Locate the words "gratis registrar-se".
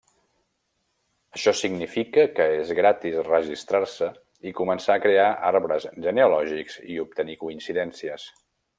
2.81-4.09